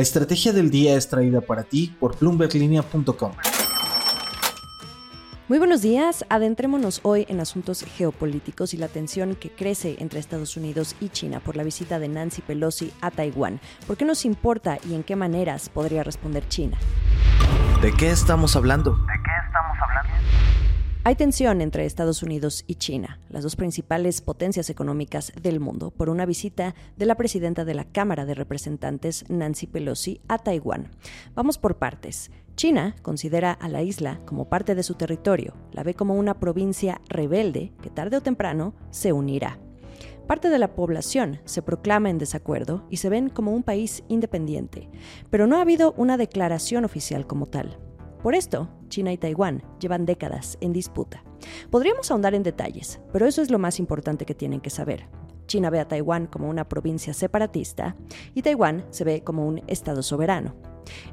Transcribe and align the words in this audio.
La 0.00 0.04
estrategia 0.04 0.54
del 0.54 0.70
día 0.70 0.96
es 0.96 1.10
traída 1.10 1.42
para 1.42 1.62
ti 1.62 1.94
por 2.00 2.18
bloomberglinea.com. 2.18 3.32
Muy 5.46 5.58
buenos 5.58 5.82
días, 5.82 6.24
adentrémonos 6.30 7.00
hoy 7.02 7.26
en 7.28 7.38
asuntos 7.38 7.84
geopolíticos 7.84 8.72
y 8.72 8.78
la 8.78 8.88
tensión 8.88 9.34
que 9.34 9.50
crece 9.50 9.96
entre 9.98 10.18
Estados 10.18 10.56
Unidos 10.56 10.96
y 11.02 11.10
China 11.10 11.40
por 11.40 11.54
la 11.54 11.64
visita 11.64 11.98
de 11.98 12.08
Nancy 12.08 12.40
Pelosi 12.40 12.92
a 13.02 13.10
Taiwán. 13.10 13.60
¿Por 13.86 13.98
qué 13.98 14.06
nos 14.06 14.24
importa 14.24 14.78
y 14.88 14.94
en 14.94 15.02
qué 15.02 15.16
maneras 15.16 15.68
podría 15.68 16.02
responder 16.02 16.48
China? 16.48 16.78
¿De 17.82 17.92
qué 17.92 18.10
estamos 18.10 18.56
hablando? 18.56 18.96
Hay 21.10 21.16
tensión 21.16 21.60
entre 21.60 21.86
Estados 21.86 22.22
Unidos 22.22 22.62
y 22.68 22.76
China, 22.76 23.18
las 23.30 23.42
dos 23.42 23.56
principales 23.56 24.20
potencias 24.20 24.70
económicas 24.70 25.32
del 25.42 25.58
mundo, 25.58 25.90
por 25.90 26.08
una 26.08 26.24
visita 26.24 26.76
de 26.96 27.04
la 27.04 27.16
presidenta 27.16 27.64
de 27.64 27.74
la 27.74 27.82
Cámara 27.82 28.26
de 28.26 28.34
Representantes, 28.34 29.24
Nancy 29.28 29.66
Pelosi, 29.66 30.20
a 30.28 30.38
Taiwán. 30.38 30.92
Vamos 31.34 31.58
por 31.58 31.78
partes. 31.78 32.30
China 32.54 32.94
considera 33.02 33.50
a 33.50 33.68
la 33.68 33.82
isla 33.82 34.20
como 34.24 34.48
parte 34.48 34.76
de 34.76 34.84
su 34.84 34.94
territorio, 34.94 35.54
la 35.72 35.82
ve 35.82 35.94
como 35.94 36.14
una 36.14 36.38
provincia 36.38 37.00
rebelde 37.08 37.72
que 37.82 37.90
tarde 37.90 38.18
o 38.18 38.20
temprano 38.20 38.76
se 38.92 39.12
unirá. 39.12 39.58
Parte 40.28 40.48
de 40.48 40.60
la 40.60 40.76
población 40.76 41.40
se 41.44 41.60
proclama 41.60 42.08
en 42.08 42.18
desacuerdo 42.18 42.86
y 42.88 42.98
se 42.98 43.08
ven 43.08 43.30
como 43.30 43.52
un 43.52 43.64
país 43.64 44.04
independiente, 44.06 44.88
pero 45.28 45.48
no 45.48 45.56
ha 45.56 45.62
habido 45.62 45.92
una 45.96 46.16
declaración 46.16 46.84
oficial 46.84 47.26
como 47.26 47.46
tal. 47.46 47.80
Por 48.22 48.34
esto, 48.34 48.68
China 48.88 49.12
y 49.12 49.16
Taiwán 49.16 49.62
llevan 49.80 50.04
décadas 50.04 50.58
en 50.60 50.74
disputa. 50.74 51.24
Podríamos 51.70 52.10
ahondar 52.10 52.34
en 52.34 52.42
detalles, 52.42 53.00
pero 53.12 53.26
eso 53.26 53.40
es 53.40 53.50
lo 53.50 53.58
más 53.58 53.78
importante 53.78 54.26
que 54.26 54.34
tienen 54.34 54.60
que 54.60 54.68
saber. 54.68 55.08
China 55.46 55.70
ve 55.70 55.80
a 55.80 55.88
Taiwán 55.88 56.26
como 56.26 56.48
una 56.48 56.68
provincia 56.68 57.14
separatista 57.14 57.96
y 58.34 58.42
Taiwán 58.42 58.84
se 58.90 59.04
ve 59.04 59.24
como 59.24 59.46
un 59.46 59.62
Estado 59.68 60.02
soberano. 60.02 60.54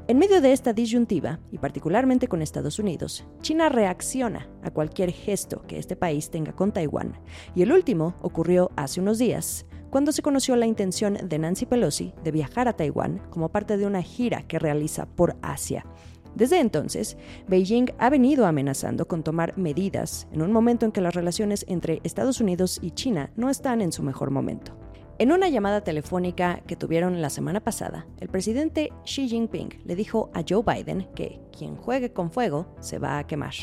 En 0.06 0.18
medio 0.18 0.40
de 0.40 0.52
esta 0.52 0.72
disyuntiva, 0.72 1.40
y 1.50 1.58
particularmente 1.58 2.28
con 2.28 2.42
Estados 2.42 2.78
Unidos, 2.78 3.24
China 3.40 3.68
reacciona 3.68 4.48
a 4.62 4.70
cualquier 4.70 5.10
gesto 5.10 5.62
que 5.66 5.78
este 5.78 5.96
país 5.96 6.30
tenga 6.30 6.52
con 6.52 6.72
Taiwán, 6.72 7.18
y 7.54 7.62
el 7.62 7.72
último 7.72 8.16
ocurrió 8.20 8.70
hace 8.76 9.00
unos 9.00 9.18
días, 9.18 9.66
cuando 9.90 10.12
se 10.12 10.22
conoció 10.22 10.54
la 10.56 10.66
intención 10.66 11.14
de 11.22 11.38
Nancy 11.38 11.64
Pelosi 11.64 12.12
de 12.22 12.30
viajar 12.30 12.68
a 12.68 12.74
Taiwán 12.74 13.22
como 13.30 13.48
parte 13.48 13.78
de 13.78 13.86
una 13.86 14.02
gira 14.02 14.42
que 14.42 14.58
realiza 14.58 15.06
por 15.06 15.36
Asia, 15.42 15.86
desde 16.34 16.60
entonces, 16.60 17.16
Beijing 17.48 17.92
ha 17.98 18.10
venido 18.10 18.46
amenazando 18.46 19.08
con 19.08 19.22
tomar 19.22 19.56
medidas 19.58 20.28
en 20.32 20.42
un 20.42 20.52
momento 20.52 20.86
en 20.86 20.92
que 20.92 21.00
las 21.00 21.14
relaciones 21.14 21.64
entre 21.68 22.00
Estados 22.04 22.40
Unidos 22.40 22.78
y 22.82 22.92
China 22.92 23.30
no 23.36 23.50
están 23.50 23.80
en 23.80 23.92
su 23.92 24.02
mejor 24.02 24.30
momento. 24.30 24.76
En 25.20 25.32
una 25.32 25.48
llamada 25.48 25.80
telefónica 25.80 26.62
que 26.68 26.76
tuvieron 26.76 27.20
la 27.20 27.28
semana 27.28 27.58
pasada, 27.58 28.06
el 28.20 28.28
presidente 28.28 28.92
Xi 29.04 29.28
Jinping 29.28 29.82
le 29.84 29.96
dijo 29.96 30.30
a 30.32 30.44
Joe 30.48 30.62
Biden 30.62 31.08
que 31.16 31.40
quien 31.56 31.74
juegue 31.74 32.12
con 32.12 32.30
fuego 32.30 32.72
se 32.78 33.00
va 33.00 33.18
a 33.18 33.26
quemar. 33.26 33.54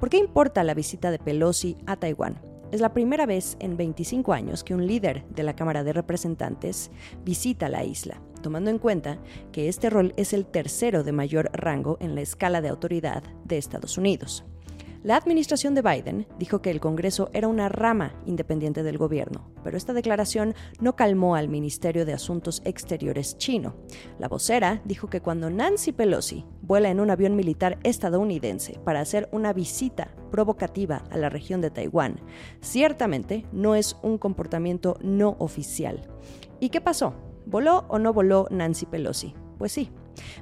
¿Por 0.00 0.08
qué 0.08 0.16
importa 0.16 0.64
la 0.64 0.72
visita 0.72 1.10
de 1.10 1.18
Pelosi 1.18 1.76
a 1.84 1.96
Taiwán? 1.96 2.40
Es 2.72 2.80
la 2.80 2.92
primera 2.92 3.26
vez 3.26 3.56
en 3.60 3.76
25 3.76 4.32
años 4.32 4.64
que 4.64 4.74
un 4.74 4.88
líder 4.88 5.24
de 5.28 5.44
la 5.44 5.54
Cámara 5.54 5.84
de 5.84 5.92
Representantes 5.92 6.90
visita 7.24 7.68
la 7.68 7.84
isla, 7.84 8.20
tomando 8.42 8.70
en 8.70 8.78
cuenta 8.78 9.18
que 9.52 9.68
este 9.68 9.88
rol 9.88 10.12
es 10.16 10.32
el 10.32 10.46
tercero 10.46 11.04
de 11.04 11.12
mayor 11.12 11.48
rango 11.52 11.96
en 12.00 12.16
la 12.16 12.22
escala 12.22 12.60
de 12.60 12.68
autoridad 12.68 13.22
de 13.44 13.58
Estados 13.58 13.98
Unidos. 13.98 14.44
La 15.04 15.14
administración 15.16 15.76
de 15.76 15.82
Biden 15.82 16.26
dijo 16.36 16.60
que 16.60 16.72
el 16.72 16.80
Congreso 16.80 17.30
era 17.32 17.46
una 17.46 17.68
rama 17.68 18.16
independiente 18.26 18.82
del 18.82 18.98
gobierno, 18.98 19.48
pero 19.62 19.76
esta 19.76 19.92
declaración 19.92 20.56
no 20.80 20.96
calmó 20.96 21.36
al 21.36 21.48
Ministerio 21.48 22.04
de 22.04 22.14
Asuntos 22.14 22.60
Exteriores 22.64 23.38
chino. 23.38 23.76
La 24.18 24.26
vocera 24.26 24.82
dijo 24.84 25.08
que 25.08 25.20
cuando 25.20 25.48
Nancy 25.48 25.92
Pelosi 25.92 26.44
vuela 26.66 26.90
en 26.90 27.00
un 27.00 27.10
avión 27.10 27.36
militar 27.36 27.78
estadounidense 27.84 28.78
para 28.84 29.00
hacer 29.00 29.28
una 29.32 29.52
visita 29.52 30.10
provocativa 30.30 31.04
a 31.10 31.16
la 31.16 31.28
región 31.28 31.60
de 31.60 31.70
Taiwán, 31.70 32.20
ciertamente 32.60 33.46
no 33.52 33.74
es 33.74 33.96
un 34.02 34.18
comportamiento 34.18 34.98
no 35.00 35.36
oficial. 35.38 36.02
¿Y 36.60 36.70
qué 36.70 36.80
pasó? 36.80 37.14
¿Voló 37.46 37.84
o 37.88 37.98
no 37.98 38.12
voló 38.12 38.48
Nancy 38.50 38.86
Pelosi? 38.86 39.34
Pues 39.58 39.72
sí, 39.72 39.90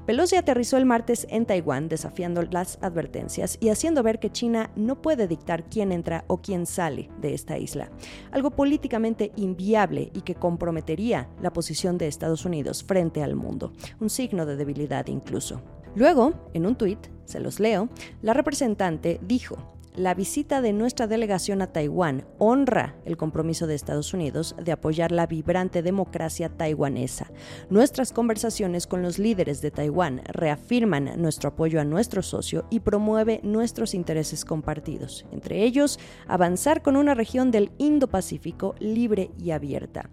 Pelosi 0.07 0.37
aterrizó 0.37 0.77
el 0.77 0.87
martes 0.87 1.27
en 1.31 1.47
Taiwán 1.47 1.89
desafiando 1.89 2.43
las 2.43 2.79
advertencias 2.83 3.59
y 3.61 3.69
haciendo 3.69 4.03
ver 4.03 4.19
que 4.19 4.31
China 4.31 4.71
no 4.77 5.01
puede 5.01 5.29
dictar 5.29 5.69
quién 5.69 5.93
entra 5.93 6.25
o 6.27 6.41
quién 6.41 6.67
sale 6.67 7.11
de 7.21 7.35
esta 7.35 7.59
isla, 7.59 7.91
algo 8.33 8.51
políticamente 8.51 9.33
inviable 9.37 10.11
y 10.15 10.23
que 10.23 10.35
comprometería 10.35 11.29
la 11.41 11.53
posición 11.53 11.99
de 11.99 12.09
Estados 12.09 12.45
Unidos 12.45 12.85
frente 12.85 13.23
al 13.23 13.37
mundo, 13.37 13.73
un 14.01 14.11
signo 14.11 14.47
de 14.47 14.57
debilidad 14.57 15.07
incluso. 15.07 15.63
Luego, 15.95 16.51
en 16.55 16.67
un 16.67 16.77
tuit, 16.77 16.99
se 17.25 17.41
los 17.41 17.61
leo, 17.61 17.89
la 18.23 18.35
representante 18.35 19.21
dijo, 19.23 19.75
la 19.97 20.13
visita 20.13 20.61
de 20.61 20.73
nuestra 20.73 21.07
delegación 21.07 21.63
a 21.63 21.69
Taiwán 21.69 22.27
honra 22.39 22.97
el 23.05 23.17
compromiso 23.17 23.69
de 23.69 23.77
Estados 23.77 24.13
Unidos 24.13 24.57
de 24.61 24.73
apoyar 24.73 25.13
la 25.13 25.29
vibrante 25.29 25.83
democracia 25.83 26.49
taiwanesa. 26.49 27.31
Nuestras 27.71 28.13
conversaciones 28.13 28.89
con 28.89 29.03
los 29.03 29.21
líderes 29.21 29.61
de 29.63 29.71
Taiwán 29.71 30.23
reafirman 30.25 31.13
nuestro 31.23 31.51
apoyo 31.51 31.81
a 31.81 31.85
nuestro 31.85 32.23
socio 32.23 32.67
y 32.71 32.81
promueve 32.81 33.39
nuestros 33.45 33.95
intereses 33.95 34.45
compartidos, 34.45 35.27
entre 35.31 35.63
ellos 35.63 36.01
avanzar 36.27 36.83
con 36.83 36.97
una 36.97 37.15
región 37.15 37.53
del 37.53 37.71
Indo-Pacífico 37.79 38.75
libre 38.81 39.31
y 39.39 39.53
abierta 39.53 40.11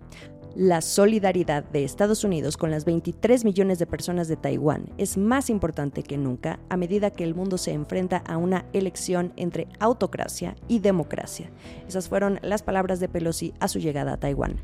la 0.56 0.82
solidaridad 0.82 1.64
de 1.64 1.84
Estados 1.84 2.24
Unidos 2.24 2.58
con 2.58 2.72
las 2.72 2.86
23 2.86 3.46
millones 3.46 3.80
de 3.80 3.86
personas 3.86 4.28
de 4.28 4.36
Taiwán 4.36 4.90
es 4.98 5.18
más 5.18 5.50
importante 5.50 6.04
que 6.04 6.18
nunca 6.18 6.60
a 6.70 6.78
medida 6.78 7.12
que 7.12 7.24
el 7.24 7.36
mundo 7.36 7.58
se 7.58 7.74
enfrenta 7.74 8.18
a 8.18 8.38
una 8.38 8.66
elección 8.74 9.34
entre 9.38 9.68
autocracia 9.80 10.56
y 10.68 10.80
democracia. 10.80 11.50
Esas 11.88 12.10
fueron 12.10 12.40
las 12.42 12.64
palabras 12.64 13.00
de 13.00 13.10
Pelosi 13.10 13.54
a 13.60 13.68
su 13.68 13.80
llegada 13.80 14.14
a 14.14 14.18
Taiwán. 14.18 14.60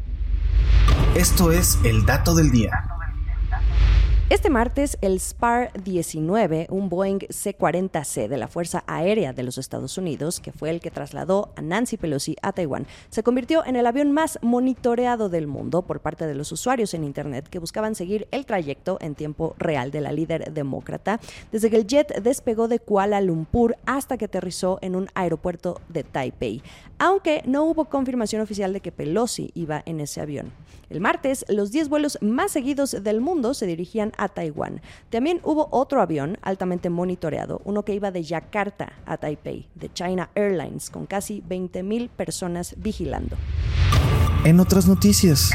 Esto 1.15 1.51
es 1.51 1.79
el 1.83 2.05
dato 2.05 2.35
del 2.35 2.51
día. 2.51 2.86
Este 4.29 4.49
martes, 4.49 4.97
el 4.99 5.21
SPAR-19, 5.21 6.67
un 6.69 6.89
Boeing 6.89 7.19
C-40C 7.29 8.27
de 8.27 8.35
la 8.35 8.49
Fuerza 8.49 8.83
Aérea 8.85 9.31
de 9.31 9.41
los 9.41 9.57
Estados 9.57 9.97
Unidos, 9.97 10.41
que 10.41 10.51
fue 10.51 10.69
el 10.69 10.81
que 10.81 10.91
trasladó 10.91 11.53
a 11.55 11.61
Nancy 11.61 11.95
Pelosi 11.95 12.35
a 12.41 12.51
Taiwán, 12.51 12.87
se 13.09 13.23
convirtió 13.23 13.65
en 13.65 13.77
el 13.77 13.87
avión 13.87 14.11
más 14.11 14.37
monitoreado 14.41 15.29
del 15.29 15.47
mundo 15.47 15.83
por 15.83 16.01
parte 16.01 16.27
de 16.27 16.35
los 16.35 16.51
usuarios 16.51 16.93
en 16.93 17.05
Internet 17.05 17.47
que 17.47 17.59
buscaban 17.59 17.95
seguir 17.95 18.27
el 18.31 18.45
trayecto 18.45 18.97
en 18.99 19.15
tiempo 19.15 19.55
real 19.59 19.91
de 19.91 20.01
la 20.01 20.11
líder 20.11 20.51
demócrata, 20.51 21.21
desde 21.53 21.69
que 21.69 21.77
el 21.77 21.87
jet 21.87 22.21
despegó 22.21 22.67
de 22.67 22.79
Kuala 22.79 23.21
Lumpur 23.21 23.77
hasta 23.85 24.17
que 24.17 24.25
aterrizó 24.25 24.77
en 24.81 24.97
un 24.97 25.07
aeropuerto 25.15 25.79
de 25.87 26.03
Taipei, 26.03 26.61
aunque 26.99 27.43
no 27.45 27.63
hubo 27.63 27.85
confirmación 27.85 28.41
oficial 28.41 28.73
de 28.73 28.81
que 28.81 28.91
Pelosi 28.91 29.51
iba 29.53 29.83
en 29.85 30.01
ese 30.01 30.19
avión. 30.19 30.51
El 30.89 30.99
martes, 31.01 31.45
los 31.49 31.71
10 31.71 31.89
vuelos 31.89 32.17
más 32.21 32.51
seguidos 32.51 32.91
del 33.03 33.19
mundo 33.19 33.53
se 33.53 33.65
dirigían 33.65 34.13
a 34.17 34.27
Taiwán. 34.29 34.81
También 35.09 35.39
hubo 35.43 35.67
otro 35.71 36.01
avión 36.01 36.37
altamente 36.41 36.89
monitoreado, 36.89 37.61
uno 37.63 37.83
que 37.83 37.93
iba 37.93 38.11
de 38.11 38.23
Yakarta 38.23 38.93
a 39.05 39.17
Taipei, 39.17 39.67
de 39.75 39.91
China 39.93 40.29
Airlines, 40.35 40.89
con 40.89 41.05
casi 41.05 41.43
20.000 41.47 42.09
personas 42.09 42.75
vigilando. 42.77 43.37
En 44.43 44.59
otras 44.59 44.87
noticias. 44.87 45.51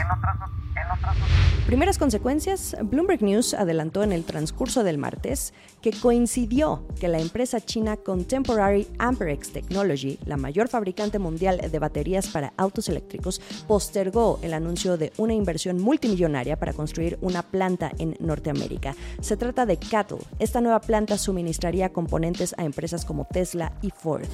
Primeras 1.66 1.96
consecuencias, 1.96 2.76
Bloomberg 2.82 3.22
News 3.22 3.54
adelantó 3.54 4.02
en 4.02 4.10
el 4.12 4.24
transcurso 4.24 4.82
del 4.82 4.98
martes 4.98 5.54
que 5.80 5.92
coincidió 5.92 6.86
que 6.98 7.06
la 7.06 7.20
empresa 7.20 7.60
china 7.60 7.96
Contemporary 7.96 8.88
Amperex 8.98 9.52
Technology, 9.52 10.18
la 10.26 10.36
mayor 10.36 10.68
fabricante 10.68 11.20
mundial 11.20 11.60
de 11.70 11.78
baterías 11.78 12.28
para 12.28 12.52
autos 12.56 12.88
eléctricos, 12.88 13.40
postergó 13.68 14.40
el 14.42 14.54
anuncio 14.54 14.96
de 14.96 15.12
una 15.18 15.34
inversión 15.34 15.80
multimillonaria 15.80 16.58
para 16.58 16.72
construir 16.72 17.16
una 17.20 17.42
planta 17.42 17.92
en 17.98 18.16
Norteamérica. 18.18 18.96
Se 19.20 19.36
trata 19.36 19.64
de 19.64 19.78
Cattle. 19.78 20.18
Esta 20.40 20.60
nueva 20.60 20.80
planta 20.80 21.16
suministraría 21.16 21.92
componentes 21.92 22.54
a 22.58 22.64
empresas 22.64 23.04
como 23.04 23.24
Tesla 23.24 23.72
y 23.82 23.90
Ford. 23.90 24.26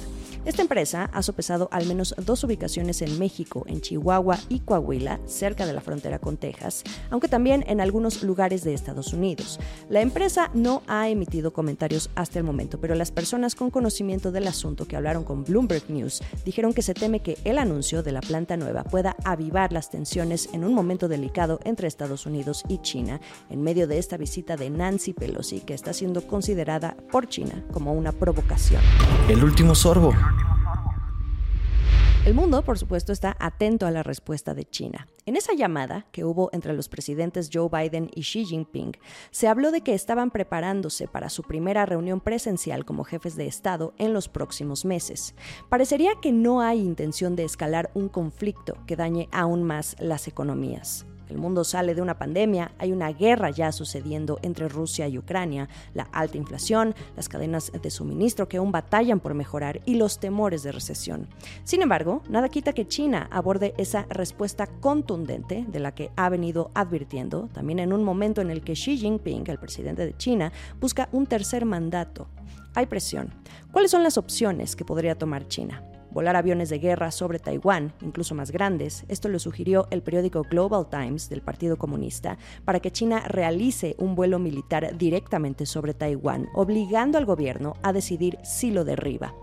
Esta 0.45 0.61
empresa 0.61 1.09
ha 1.13 1.21
sopesado 1.21 1.67
al 1.71 1.85
menos 1.85 2.15
dos 2.17 2.43
ubicaciones 2.43 3.01
en 3.01 3.19
México, 3.19 3.65
en 3.67 3.81
Chihuahua 3.81 4.39
y 4.47 4.59
Coahuila, 4.59 5.19
cerca 5.25 5.65
de 5.65 5.73
la 5.73 5.81
frontera 5.81 6.19
con 6.19 6.37
Texas, 6.37 6.83
aunque 7.09 7.27
también 7.27 7.63
en 7.67 7.81
algunos 7.81 8.23
lugares 8.23 8.63
de 8.63 8.73
Estados 8.73 9.13
Unidos. 9.13 9.59
La 9.89 10.01
empresa 10.01 10.49
no 10.53 10.81
ha 10.87 11.09
emitido 11.09 11.51
comentarios 11.51 12.09
hasta 12.15 12.39
el 12.39 12.45
momento, 12.45 12.79
pero 12.79 12.95
las 12.95 13.11
personas 13.11 13.55
con 13.55 13.69
conocimiento 13.69 14.31
del 14.31 14.47
asunto 14.47 14.87
que 14.87 14.95
hablaron 14.95 15.23
con 15.23 15.43
Bloomberg 15.43 15.89
News 15.89 16.21
dijeron 16.45 16.73
que 16.73 16.81
se 16.81 16.93
teme 16.93 17.19
que 17.19 17.37
el 17.43 17.57
anuncio 17.57 18.01
de 18.01 18.13
la 18.13 18.21
planta 18.21 18.55
nueva 18.57 18.83
pueda 18.83 19.15
avivar 19.25 19.73
las 19.73 19.89
tensiones 19.89 20.49
en 20.53 20.63
un 20.63 20.73
momento 20.73 21.07
delicado 21.07 21.59
entre 21.65 21.87
Estados 21.87 22.25
Unidos 22.25 22.63
y 22.69 22.79
China, 22.79 23.19
en 23.49 23.61
medio 23.61 23.87
de 23.87 23.97
esta 23.97 24.17
visita 24.17 24.55
de 24.55 24.69
Nancy 24.69 25.13
Pelosi, 25.13 25.59
que 25.59 25.73
está 25.73 25.93
siendo 25.93 26.25
considerada 26.25 26.95
por 27.11 27.27
China 27.27 27.63
como 27.71 27.93
una 27.93 28.11
provocación. 28.11 28.81
El 29.27 29.43
último 29.43 29.75
sorbo. 29.75 30.13
El 32.25 32.33
mundo, 32.35 32.63
por 32.63 32.77
supuesto, 32.77 33.13
está 33.13 33.37
atento 33.39 33.87
a 33.87 33.91
la 33.91 34.03
respuesta 34.03 34.53
de 34.53 34.65
China. 34.65 35.07
En 35.25 35.37
esa 35.37 35.53
llamada 35.53 36.05
que 36.11 36.25
hubo 36.25 36.49
entre 36.51 36.73
los 36.73 36.89
presidentes 36.89 37.49
Joe 37.51 37.69
Biden 37.71 38.11
y 38.13 38.21
Xi 38.21 38.45
Jinping, 38.45 38.91
se 39.31 39.47
habló 39.47 39.71
de 39.71 39.81
que 39.81 39.93
estaban 39.93 40.29
preparándose 40.29 41.07
para 41.07 41.29
su 41.29 41.43
primera 41.43 41.85
reunión 41.85 42.19
presencial 42.19 42.83
como 42.83 43.05
jefes 43.05 43.37
de 43.37 43.47
Estado 43.47 43.93
en 43.97 44.13
los 44.13 44.27
próximos 44.27 44.83
meses. 44.83 45.33
Parecería 45.69 46.11
que 46.21 46.33
no 46.33 46.59
hay 46.61 46.81
intención 46.81 47.37
de 47.37 47.45
escalar 47.45 47.89
un 47.93 48.09
conflicto 48.09 48.77
que 48.85 48.97
dañe 48.97 49.29
aún 49.31 49.63
más 49.63 49.95
las 49.99 50.27
economías. 50.27 51.08
El 51.29 51.37
mundo 51.37 51.63
sale 51.63 51.95
de 51.95 52.01
una 52.01 52.17
pandemia, 52.17 52.71
hay 52.77 52.91
una 52.91 53.11
guerra 53.11 53.51
ya 53.51 53.71
sucediendo 53.71 54.39
entre 54.41 54.67
Rusia 54.67 55.07
y 55.07 55.17
Ucrania, 55.17 55.69
la 55.93 56.09
alta 56.11 56.37
inflación, 56.37 56.95
las 57.15 57.29
cadenas 57.29 57.71
de 57.71 57.89
suministro 57.91 58.49
que 58.49 58.57
aún 58.57 58.71
batallan 58.71 59.19
por 59.19 59.33
mejorar 59.33 59.81
y 59.85 59.95
los 59.95 60.19
temores 60.19 60.63
de 60.63 60.71
recesión. 60.71 61.27
Sin 61.63 61.81
embargo, 61.81 62.23
nada 62.29 62.49
quita 62.49 62.73
que 62.73 62.87
China 62.87 63.27
aborde 63.31 63.73
esa 63.77 64.05
respuesta 64.09 64.67
contundente 64.67 65.65
de 65.67 65.79
la 65.79 65.93
que 65.93 66.11
ha 66.15 66.29
venido 66.29 66.71
advirtiendo, 66.73 67.49
también 67.53 67.79
en 67.79 67.93
un 67.93 68.03
momento 68.03 68.41
en 68.41 68.49
el 68.49 68.61
que 68.61 68.73
Xi 68.73 68.97
Jinping, 68.97 69.43
el 69.47 69.59
presidente 69.59 70.05
de 70.05 70.17
China, 70.17 70.51
busca 70.79 71.09
un 71.11 71.27
tercer 71.27 71.65
mandato. 71.65 72.27
Hay 72.75 72.85
presión. 72.85 73.33
¿Cuáles 73.71 73.91
son 73.91 74.03
las 74.03 74.17
opciones 74.17 74.75
que 74.75 74.85
podría 74.85 75.15
tomar 75.15 75.47
China? 75.47 75.83
Volar 76.11 76.35
aviones 76.35 76.69
de 76.69 76.79
guerra 76.79 77.11
sobre 77.11 77.39
Taiwán, 77.39 77.93
incluso 78.01 78.35
más 78.35 78.51
grandes. 78.51 79.05
Esto 79.07 79.29
lo 79.29 79.39
sugirió 79.39 79.87
el 79.91 80.01
periódico 80.01 80.43
Global 80.43 80.87
Times 80.89 81.29
del 81.29 81.41
Partido 81.41 81.77
Comunista 81.77 82.37
para 82.65 82.79
que 82.79 82.91
China 82.91 83.23
realice 83.27 83.95
un 83.97 84.15
vuelo 84.15 84.39
militar 84.39 84.97
directamente 84.97 85.65
sobre 85.65 85.93
Taiwán, 85.93 86.47
obligando 86.53 87.17
al 87.17 87.25
gobierno 87.25 87.75
a 87.81 87.93
decidir 87.93 88.37
si 88.43 88.71
lo 88.71 88.83
derriba. 88.83 89.33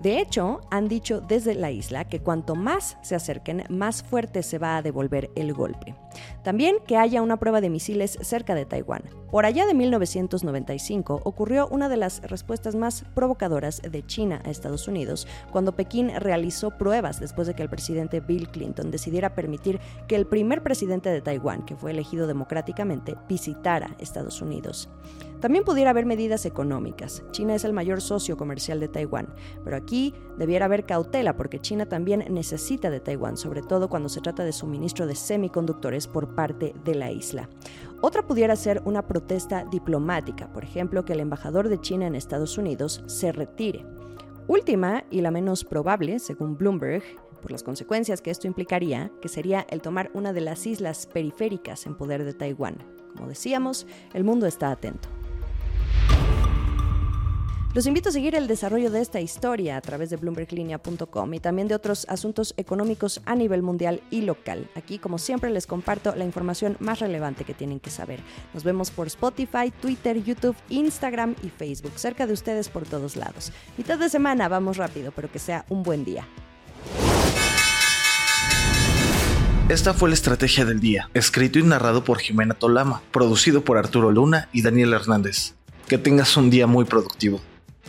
De 0.00 0.18
hecho, 0.18 0.62
han 0.70 0.88
dicho 0.88 1.20
desde 1.20 1.54
la 1.54 1.70
isla 1.70 2.06
que 2.06 2.20
cuanto 2.20 2.54
más 2.54 2.96
se 3.02 3.14
acerquen, 3.14 3.64
más 3.68 4.02
fuerte 4.02 4.42
se 4.42 4.58
va 4.58 4.78
a 4.78 4.82
devolver 4.82 5.30
el 5.34 5.52
golpe. 5.52 5.94
También 6.42 6.76
que 6.86 6.96
haya 6.96 7.20
una 7.20 7.38
prueba 7.38 7.60
de 7.60 7.68
misiles 7.68 8.18
cerca 8.22 8.54
de 8.54 8.64
Taiwán. 8.64 9.02
Por 9.30 9.46
allá 9.46 9.64
de 9.64 9.74
1995 9.74 11.20
ocurrió 11.22 11.68
una 11.68 11.88
de 11.88 11.96
las 11.96 12.20
respuestas 12.22 12.74
más 12.74 13.04
provocadoras 13.14 13.80
de 13.80 14.04
China 14.04 14.42
a 14.44 14.50
Estados 14.50 14.88
Unidos 14.88 15.28
cuando 15.52 15.76
Pekín 15.76 16.10
realizó 16.18 16.72
pruebas 16.72 17.20
después 17.20 17.46
de 17.46 17.54
que 17.54 17.62
el 17.62 17.68
presidente 17.68 18.18
Bill 18.18 18.48
Clinton 18.48 18.90
decidiera 18.90 19.36
permitir 19.36 19.78
que 20.08 20.16
el 20.16 20.26
primer 20.26 20.64
presidente 20.64 21.10
de 21.10 21.20
Taiwán, 21.20 21.64
que 21.64 21.76
fue 21.76 21.92
elegido 21.92 22.26
democráticamente, 22.26 23.16
visitara 23.28 23.94
Estados 24.00 24.42
Unidos. 24.42 24.88
También 25.40 25.64
pudiera 25.64 25.90
haber 25.90 26.04
medidas 26.04 26.44
económicas. 26.44 27.22
China 27.30 27.54
es 27.54 27.64
el 27.64 27.72
mayor 27.72 28.02
socio 28.02 28.36
comercial 28.36 28.78
de 28.78 28.88
Taiwán, 28.88 29.32
pero 29.64 29.76
aquí 29.76 30.12
debiera 30.36 30.66
haber 30.66 30.84
cautela 30.84 31.36
porque 31.36 31.60
China 31.60 31.86
también 31.86 32.26
necesita 32.28 32.90
de 32.90 33.00
Taiwán, 33.00 33.38
sobre 33.38 33.62
todo 33.62 33.88
cuando 33.88 34.10
se 34.10 34.20
trata 34.20 34.44
de 34.44 34.52
suministro 34.52 35.06
de 35.06 35.14
semiconductores 35.14 36.08
por 36.08 36.34
parte 36.34 36.74
de 36.84 36.94
la 36.94 37.10
isla. 37.10 37.48
Otra 38.02 38.26
pudiera 38.26 38.56
ser 38.56 38.80
una 38.86 39.06
protesta 39.06 39.64
diplomática, 39.70 40.50
por 40.52 40.64
ejemplo, 40.64 41.04
que 41.04 41.12
el 41.12 41.20
embajador 41.20 41.68
de 41.68 41.80
China 41.80 42.06
en 42.06 42.14
Estados 42.14 42.56
Unidos 42.56 43.02
se 43.06 43.30
retire. 43.30 43.84
Última 44.46 45.04
y 45.10 45.20
la 45.20 45.30
menos 45.30 45.64
probable, 45.64 46.18
según 46.18 46.56
Bloomberg, 46.56 47.02
por 47.42 47.50
las 47.50 47.62
consecuencias 47.62 48.22
que 48.22 48.30
esto 48.30 48.46
implicaría, 48.46 49.10
que 49.20 49.28
sería 49.28 49.66
el 49.68 49.82
tomar 49.82 50.10
una 50.14 50.32
de 50.32 50.40
las 50.40 50.66
islas 50.66 51.06
periféricas 51.06 51.84
en 51.84 51.94
poder 51.94 52.24
de 52.24 52.32
Taiwán. 52.32 52.78
Como 53.14 53.28
decíamos, 53.28 53.86
el 54.14 54.24
mundo 54.24 54.46
está 54.46 54.70
atento. 54.70 55.08
Los 57.72 57.86
invito 57.86 58.08
a 58.08 58.12
seguir 58.12 58.34
el 58.34 58.48
desarrollo 58.48 58.90
de 58.90 59.00
esta 59.00 59.20
historia 59.20 59.76
a 59.76 59.80
través 59.80 60.10
de 60.10 60.16
bloomberglinea.com 60.16 61.34
y 61.34 61.38
también 61.38 61.68
de 61.68 61.76
otros 61.76 62.04
asuntos 62.08 62.52
económicos 62.56 63.20
a 63.26 63.36
nivel 63.36 63.62
mundial 63.62 64.02
y 64.10 64.22
local. 64.22 64.68
Aquí, 64.74 64.98
como 64.98 65.18
siempre, 65.18 65.50
les 65.50 65.68
comparto 65.68 66.16
la 66.16 66.24
información 66.24 66.76
más 66.80 66.98
relevante 66.98 67.44
que 67.44 67.54
tienen 67.54 67.78
que 67.78 67.90
saber. 67.90 68.18
Nos 68.54 68.64
vemos 68.64 68.90
por 68.90 69.06
Spotify, 69.06 69.72
Twitter, 69.80 70.20
YouTube, 70.20 70.56
Instagram 70.68 71.36
y 71.44 71.48
Facebook, 71.50 71.92
cerca 71.94 72.26
de 72.26 72.32
ustedes 72.32 72.68
por 72.68 72.86
todos 72.86 73.14
lados. 73.14 73.52
Mitad 73.78 74.00
de 74.00 74.08
semana, 74.08 74.48
vamos 74.48 74.76
rápido, 74.76 75.12
pero 75.14 75.30
que 75.30 75.38
sea 75.38 75.64
un 75.68 75.84
buen 75.84 76.04
día. 76.04 76.26
Esta 79.68 79.94
fue 79.94 80.08
la 80.08 80.14
estrategia 80.14 80.64
del 80.64 80.80
día, 80.80 81.08
escrito 81.14 81.60
y 81.60 81.62
narrado 81.62 82.02
por 82.02 82.18
Jimena 82.18 82.54
Tolama, 82.54 83.00
producido 83.12 83.62
por 83.62 83.78
Arturo 83.78 84.10
Luna 84.10 84.48
y 84.52 84.62
Daniel 84.62 84.92
Hernández. 84.92 85.54
Que 85.86 85.98
tengas 85.98 86.36
un 86.36 86.50
día 86.50 86.66
muy 86.66 86.84
productivo. 86.84 87.40